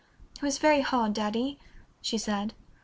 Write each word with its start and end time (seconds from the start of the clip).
"It 0.35 0.41
was 0.41 0.57
very 0.57 0.81
hard, 0.81 1.13
Daddy," 1.13 1.59
she 2.01 2.17
said. 2.17 2.55